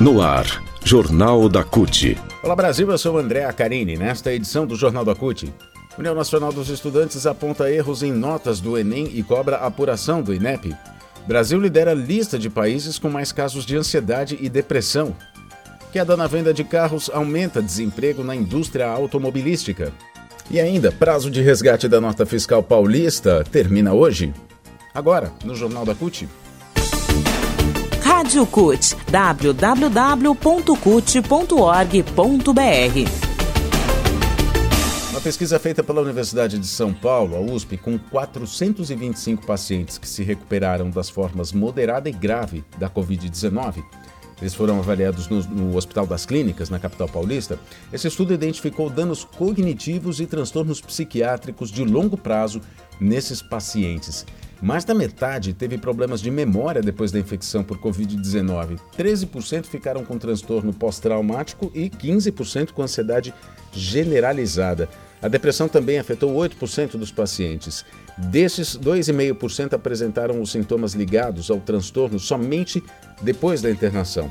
[0.00, 2.16] No ar, Jornal da CUT.
[2.44, 3.96] Olá Brasil, eu sou André Acarini.
[3.96, 5.52] Nesta edição do Jornal da CUT,
[5.98, 10.72] União Nacional dos Estudantes aponta erros em notas do Enem e cobra apuração do INEP.
[11.26, 15.16] Brasil lidera lista de países com mais casos de ansiedade e depressão.
[15.92, 19.92] Queda na venda de carros aumenta desemprego na indústria automobilística.
[20.48, 24.32] E ainda, prazo de resgate da nota fiscal paulista termina hoje.
[24.94, 26.28] Agora, no Jornal da CUT.
[28.18, 30.30] Rádio CUT, www.cut.org.br.
[35.10, 40.24] Uma pesquisa feita pela Universidade de São Paulo, a USP, com 425 pacientes que se
[40.24, 43.84] recuperaram das formas moderada e grave da Covid-19,
[44.40, 47.56] eles foram avaliados no, no, Hospital das Clínicas, na capital paulista.
[47.92, 52.60] Esse estudo identificou danos cognitivos e transtornos psiquiátricos de longo prazo
[53.00, 54.26] nesses pacientes.
[54.60, 58.78] Mais da metade teve problemas de memória depois da infecção por Covid-19.
[58.96, 63.32] 13% ficaram com transtorno pós-traumático e 15% com ansiedade
[63.72, 64.88] generalizada.
[65.22, 67.84] A depressão também afetou 8% dos pacientes.
[68.16, 72.82] Desses, 2,5% apresentaram os sintomas ligados ao transtorno somente
[73.22, 74.30] depois da internação.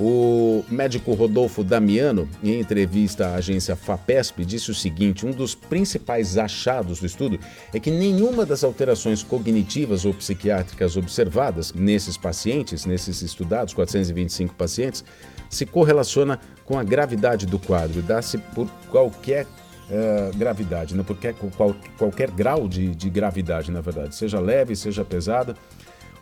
[0.00, 6.38] O médico Rodolfo Damiano, em entrevista à agência FAPESP, disse o seguinte: um dos principais
[6.38, 7.40] achados do estudo
[7.74, 15.04] é que nenhuma das alterações cognitivas ou psiquiátricas observadas nesses pacientes, nesses estudados, 425 pacientes,
[15.50, 21.02] se correlaciona com a gravidade do quadro, dá-se por qualquer uh, gravidade, né?
[21.02, 21.16] por
[21.56, 25.56] qual, qualquer grau de, de gravidade, na verdade, seja leve, seja pesada.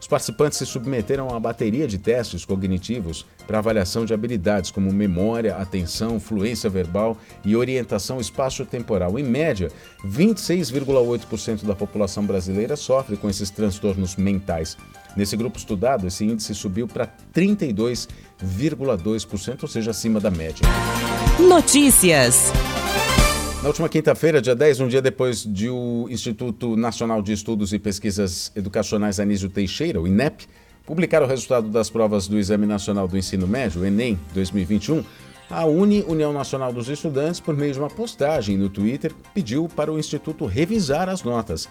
[0.07, 4.93] Os participantes se submeteram a uma bateria de testes cognitivos para avaliação de habilidades como
[4.93, 9.19] memória, atenção, fluência verbal e orientação espaço-temporal.
[9.19, 9.69] Em média,
[10.07, 14.77] 26,8% da população brasileira sofre com esses transtornos mentais.
[15.17, 20.65] Nesse grupo estudado, esse índice subiu para 32,2%, ou seja, acima da média.
[21.41, 22.53] Notícias.
[23.67, 27.81] Na última quinta-feira, dia 10, um dia depois de o Instituto Nacional de Estudos e
[27.81, 30.47] Pesquisas Educacionais Anísio Teixeira, o INEP,
[30.85, 35.03] publicar o resultado das provas do Exame Nacional do Ensino Médio, Enem 2021,
[35.51, 39.93] a Uni, União Nacional dos Estudantes, por meio de uma postagem no Twitter, pediu para
[39.93, 41.69] o Instituto revisar as notas.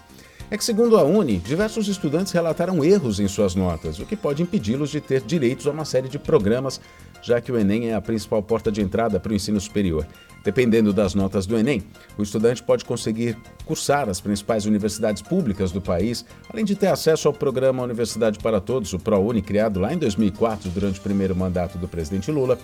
[0.50, 4.42] É que, segundo a Uni, diversos estudantes relataram erros em suas notas, o que pode
[4.42, 6.78] impedi-los de ter direitos a uma série de programas,
[7.26, 10.06] já que o Enem é a principal porta de entrada para o ensino superior.
[10.44, 11.82] Dependendo das notas do Enem,
[12.16, 17.26] o estudante pode conseguir cursar as principais universidades públicas do país, além de ter acesso
[17.26, 21.76] ao programa Universidade para Todos, o ProUni, criado lá em 2004 durante o primeiro mandato
[21.78, 22.60] do presidente Lula,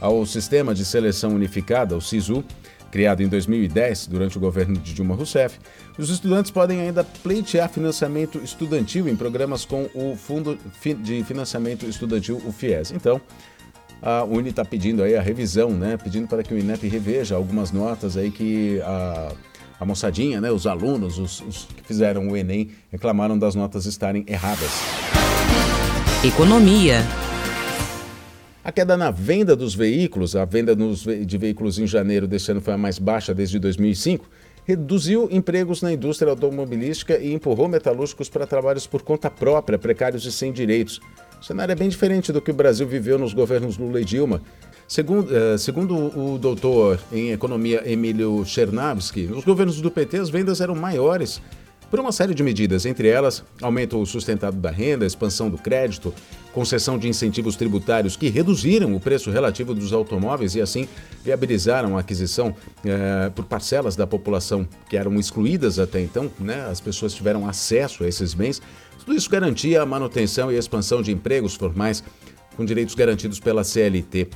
[0.00, 2.42] ao Sistema de Seleção Unificada, o SISU,
[2.90, 5.58] criado em 2010 durante o governo de Dilma Rousseff,
[5.98, 10.58] os estudantes podem ainda pleitear financiamento estudantil em programas com o Fundo
[11.02, 12.92] de Financiamento Estudantil, o FIES.
[12.92, 13.20] Então,
[14.02, 15.96] a Uni está pedindo aí a revisão, né?
[15.96, 19.32] Pedindo para que o INEP reveja algumas notas aí que a,
[19.80, 20.50] a moçadinha, né?
[20.50, 24.70] Os alunos, os, os que fizeram o Enem, reclamaram das notas estarem erradas.
[26.24, 26.98] Economia.
[28.62, 32.74] A queda na venda dos veículos, a venda de veículos em janeiro deste ano foi
[32.74, 34.28] a mais baixa desde 2005,
[34.64, 40.32] reduziu empregos na indústria automobilística e empurrou metalúrgicos para trabalhos por conta própria, precários e
[40.32, 41.00] sem direitos.
[41.40, 44.40] O cenário é bem diferente do que o Brasil viveu nos governos Lula e Dilma.
[44.88, 50.60] Segundo, uh, segundo o doutor em economia Emílio Chernavsky, nos governos do PT as vendas
[50.60, 51.40] eram maiores
[51.90, 56.12] por uma série de medidas, entre elas aumento sustentado da renda, expansão do crédito,
[56.52, 60.88] concessão de incentivos tributários que reduziram o preço relativo dos automóveis e assim
[61.24, 62.54] viabilizaram a aquisição
[62.84, 66.66] eh, por parcelas da população que eram excluídas até então, né?
[66.70, 68.60] as pessoas tiveram acesso a esses bens.
[69.06, 72.02] Tudo isso garantia a manutenção e expansão de empregos formais
[72.56, 74.28] com direitos garantidos pela CLT.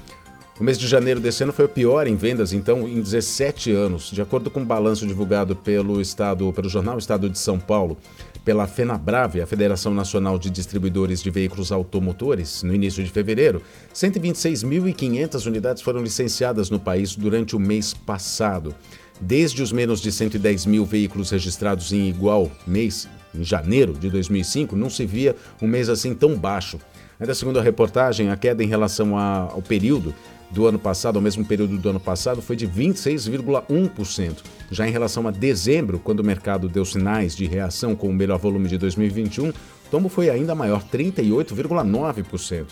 [0.61, 4.13] O mês de janeiro desse ano foi o pior em vendas, então, em 17 anos.
[4.13, 7.97] De acordo com o um balanço divulgado pelo Estado, pelo jornal Estado de São Paulo,
[8.45, 13.61] pela FenaBrave, a Federação Nacional de Distribuidores de Veículos Automotores, no início de fevereiro,
[13.93, 18.73] 126.500 unidades foram licenciadas no país durante o mês passado.
[19.21, 24.75] Desde os menos de 110 mil veículos registrados em igual mês, em janeiro de 2005,
[24.77, 26.79] não se via um mês assim tão baixo.
[27.19, 30.15] Ainda segundo a reportagem, a queda em relação ao período
[30.51, 34.39] do ano passado, ao mesmo período do ano passado, foi de 26,1%.
[34.71, 38.39] Já em relação a dezembro, quando o mercado deu sinais de reação com o melhor
[38.39, 39.55] volume de 2021, o
[39.91, 42.67] tombo foi ainda maior, 38,9%.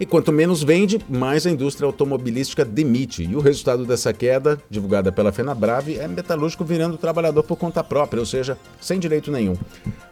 [0.00, 3.22] E quanto menos vende, mais a indústria automobilística demite.
[3.22, 8.18] E o resultado dessa queda, divulgada pela FenaBrave, é metalúrgico virando trabalhador por conta própria,
[8.18, 9.58] ou seja, sem direito nenhum.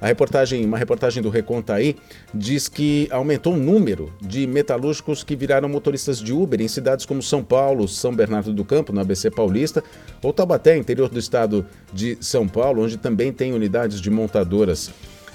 [0.00, 1.96] A reportagem, uma reportagem do Reconta aí
[2.32, 7.20] diz que aumentou o número de metalúrgicos que viraram motoristas de Uber em cidades como
[7.20, 9.82] São Paulo, São Bernardo do Campo, no ABC Paulista,
[10.22, 14.90] ou Taubaté, interior do estado de São Paulo, onde também tem unidades de montadoras.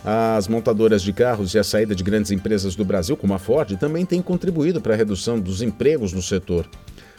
[0.05, 3.77] As montadoras de carros e a saída de grandes empresas do Brasil, como a Ford,
[3.77, 6.69] também têm contribuído para a redução dos empregos no setor.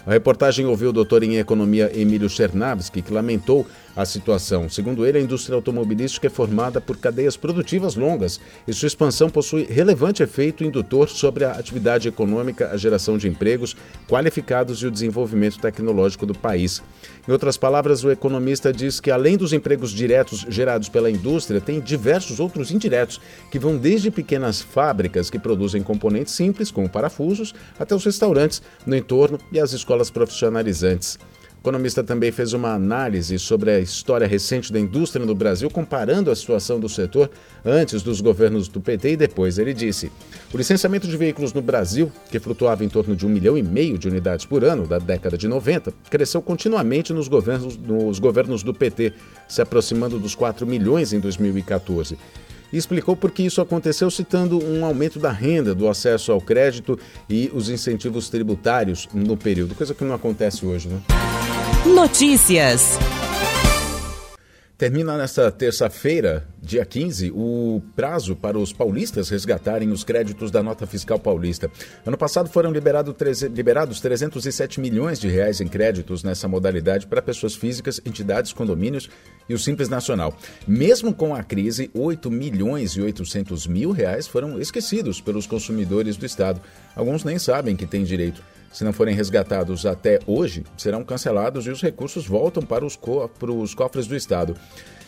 [0.06, 4.68] A reportagem ouviu o doutor em economia Emílio Chernavski, que lamentou a situação.
[4.68, 9.64] Segundo ele, a indústria automobilística é formada por cadeias produtivas longas e sua expansão possui
[9.64, 13.76] relevante efeito indutor sobre a atividade econômica, a geração de empregos
[14.08, 16.82] qualificados e o desenvolvimento tecnológico do país.
[17.26, 21.80] Em outras palavras, o economista diz que, além dos empregos diretos gerados pela indústria, tem
[21.80, 23.20] diversos outros indiretos,
[23.50, 28.96] que vão desde pequenas fábricas que produzem componentes simples, como parafusos, até os restaurantes no
[28.96, 31.18] entorno e as escolas profissionalizantes.
[31.64, 36.36] Economista também fez uma análise sobre a história recente da indústria no Brasil, comparando a
[36.36, 37.30] situação do setor
[37.64, 39.56] antes dos governos do PT e depois.
[39.56, 40.12] Ele disse:
[40.52, 43.96] o licenciamento de veículos no Brasil, que flutuava em torno de um milhão e meio
[43.96, 48.74] de unidades por ano da década de 90, cresceu continuamente nos governos, nos governos do
[48.74, 49.14] PT,
[49.48, 52.18] se aproximando dos 4 milhões em 2014
[52.70, 56.98] e explicou por que isso aconteceu, citando um aumento da renda, do acesso ao crédito
[57.30, 60.88] e os incentivos tributários no período, coisa que não acontece hoje.
[60.88, 61.00] Né?
[61.84, 62.98] Notícias.
[64.78, 70.86] Termina nesta terça-feira, dia 15, o prazo para os paulistas resgatarem os créditos da nota
[70.86, 71.70] fiscal paulista.
[72.04, 73.14] Ano passado foram liberado,
[73.54, 79.10] liberados 307 milhões de reais em créditos nessa modalidade para pessoas físicas, entidades, condomínios
[79.46, 80.34] e o Simples Nacional.
[80.66, 86.24] Mesmo com a crise, 8 milhões e 800 mil reais foram esquecidos pelos consumidores do
[86.24, 86.62] Estado.
[86.96, 88.42] Alguns nem sabem que têm direito
[88.74, 93.28] se não forem resgatados até hoje, serão cancelados e os recursos voltam para os, co
[93.28, 94.56] para os cofres do Estado.